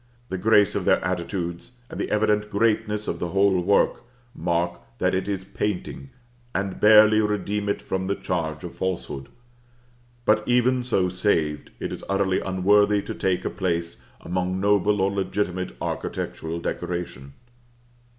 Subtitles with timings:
[0.29, 4.01] The grace of their attitudes, and the evident greatness of the whole work,
[4.33, 6.09] mark that it is painting,
[6.55, 9.27] and barely redeem it from the charge of falsehood;
[10.25, 15.11] but even so saved, it is utterly unworthy to take a place among noble or
[15.11, 17.33] legitimate architectural decoration.